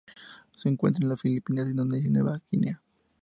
Se 0.55 0.67
encuentra 0.67 1.03
en 1.03 1.09
las 1.09 1.21
Filipinas, 1.21 1.67
Indonesia 1.69 2.07
y 2.07 2.11
Nueva 2.11 2.41
Guinea. 2.51 2.81